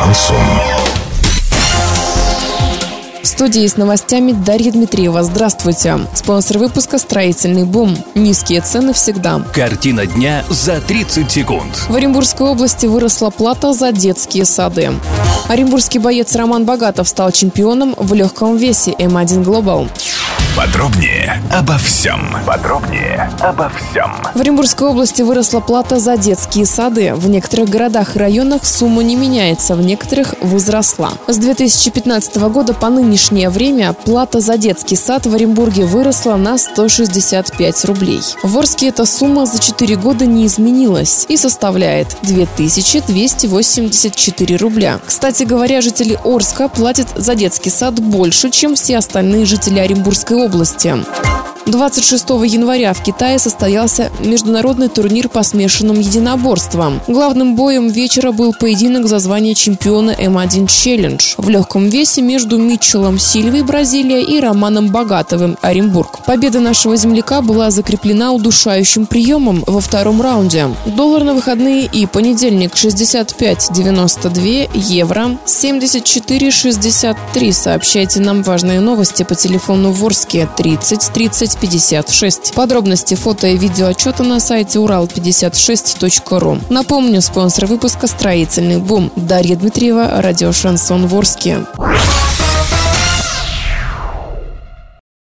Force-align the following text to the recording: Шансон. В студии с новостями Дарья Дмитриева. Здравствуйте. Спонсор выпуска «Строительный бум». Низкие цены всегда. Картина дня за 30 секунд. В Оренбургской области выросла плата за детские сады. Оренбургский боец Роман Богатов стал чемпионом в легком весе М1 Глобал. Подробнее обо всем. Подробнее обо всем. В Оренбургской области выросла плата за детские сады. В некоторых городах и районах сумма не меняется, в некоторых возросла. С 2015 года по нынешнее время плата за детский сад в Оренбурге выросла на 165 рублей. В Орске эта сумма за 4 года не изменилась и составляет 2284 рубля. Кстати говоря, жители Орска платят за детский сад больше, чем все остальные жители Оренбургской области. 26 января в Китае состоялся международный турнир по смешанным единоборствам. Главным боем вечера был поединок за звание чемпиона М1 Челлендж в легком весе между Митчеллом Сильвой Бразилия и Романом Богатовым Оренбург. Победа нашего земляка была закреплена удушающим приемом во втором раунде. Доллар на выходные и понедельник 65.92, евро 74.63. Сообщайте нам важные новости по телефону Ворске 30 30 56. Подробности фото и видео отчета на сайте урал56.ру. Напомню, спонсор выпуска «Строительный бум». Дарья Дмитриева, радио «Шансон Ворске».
Шансон. 0.00 0.36
В 3.22 3.26
студии 3.26 3.66
с 3.66 3.76
новостями 3.76 4.32
Дарья 4.32 4.72
Дмитриева. 4.72 5.22
Здравствуйте. 5.22 5.98
Спонсор 6.14 6.56
выпуска 6.56 6.98
«Строительный 6.98 7.64
бум». 7.64 7.94
Низкие 8.14 8.62
цены 8.62 8.94
всегда. 8.94 9.44
Картина 9.52 10.06
дня 10.06 10.42
за 10.48 10.80
30 10.80 11.30
секунд. 11.30 11.86
В 11.88 11.94
Оренбургской 11.94 12.46
области 12.46 12.86
выросла 12.86 13.28
плата 13.28 13.74
за 13.74 13.92
детские 13.92 14.46
сады. 14.46 14.90
Оренбургский 15.48 16.00
боец 16.00 16.34
Роман 16.34 16.64
Богатов 16.64 17.06
стал 17.06 17.30
чемпионом 17.30 17.94
в 17.98 18.14
легком 18.14 18.56
весе 18.56 18.92
М1 18.92 19.44
Глобал. 19.44 19.86
Подробнее 20.56 21.40
обо 21.52 21.76
всем. 21.78 22.20
Подробнее 22.44 23.30
обо 23.40 23.70
всем. 23.70 24.10
В 24.34 24.40
Оренбургской 24.40 24.88
области 24.88 25.22
выросла 25.22 25.60
плата 25.60 26.00
за 26.00 26.16
детские 26.16 26.66
сады. 26.66 27.14
В 27.14 27.28
некоторых 27.28 27.68
городах 27.68 28.16
и 28.16 28.18
районах 28.18 28.66
сумма 28.66 29.02
не 29.02 29.14
меняется, 29.16 29.76
в 29.76 29.80
некоторых 29.80 30.34
возросла. 30.40 31.12
С 31.28 31.36
2015 31.38 32.36
года 32.48 32.74
по 32.74 32.90
нынешнее 32.90 33.48
время 33.48 33.92
плата 33.92 34.40
за 34.40 34.58
детский 34.58 34.96
сад 34.96 35.26
в 35.26 35.34
Оренбурге 35.34 35.86
выросла 35.86 36.34
на 36.36 36.58
165 36.58 37.84
рублей. 37.86 38.20
В 38.42 38.58
Орске 38.58 38.88
эта 38.88 39.06
сумма 39.06 39.46
за 39.46 39.60
4 39.60 39.96
года 39.96 40.26
не 40.26 40.46
изменилась 40.46 41.26
и 41.28 41.36
составляет 41.36 42.16
2284 42.22 44.56
рубля. 44.56 44.98
Кстати 45.06 45.44
говоря, 45.44 45.80
жители 45.80 46.18
Орска 46.24 46.68
платят 46.68 47.08
за 47.16 47.34
детский 47.34 47.70
сад 47.70 48.00
больше, 48.00 48.50
чем 48.50 48.74
все 48.74 48.98
остальные 48.98 49.46
жители 49.46 49.78
Оренбургской 49.78 50.39
области. 50.40 51.39
26 51.70 52.30
января 52.46 52.92
в 52.92 53.02
Китае 53.02 53.38
состоялся 53.38 54.10
международный 54.20 54.88
турнир 54.88 55.28
по 55.28 55.42
смешанным 55.42 56.00
единоборствам. 56.00 57.00
Главным 57.06 57.54
боем 57.54 57.88
вечера 57.88 58.32
был 58.32 58.52
поединок 58.52 59.06
за 59.06 59.20
звание 59.20 59.54
чемпиона 59.54 60.10
М1 60.10 60.66
Челлендж 60.66 61.34
в 61.38 61.48
легком 61.48 61.88
весе 61.88 62.20
между 62.22 62.58
Митчеллом 62.58 63.18
Сильвой 63.18 63.62
Бразилия 63.62 64.22
и 64.22 64.40
Романом 64.40 64.88
Богатовым 64.88 65.56
Оренбург. 65.60 66.24
Победа 66.26 66.58
нашего 66.60 66.96
земляка 66.96 67.40
была 67.40 67.70
закреплена 67.70 68.32
удушающим 68.32 69.06
приемом 69.06 69.62
во 69.66 69.80
втором 69.80 70.20
раунде. 70.20 70.68
Доллар 70.86 71.22
на 71.24 71.34
выходные 71.34 71.86
и 71.86 72.06
понедельник 72.06 72.74
65.92, 72.74 74.70
евро 74.74 75.38
74.63. 75.46 77.52
Сообщайте 77.52 78.20
нам 78.20 78.42
важные 78.42 78.80
новости 78.80 79.22
по 79.22 79.36
телефону 79.36 79.92
Ворске 79.92 80.48
30 80.56 81.10
30 81.12 81.59
56. 81.60 82.54
Подробности 82.54 83.14
фото 83.14 83.46
и 83.46 83.56
видео 83.56 83.86
отчета 83.86 84.22
на 84.22 84.40
сайте 84.40 84.78
урал56.ру. 84.78 86.58
Напомню, 86.70 87.20
спонсор 87.20 87.66
выпуска 87.66 88.06
«Строительный 88.06 88.78
бум». 88.78 89.10
Дарья 89.16 89.56
Дмитриева, 89.56 90.22
радио 90.22 90.52
«Шансон 90.52 91.06
Ворске». 91.06 91.58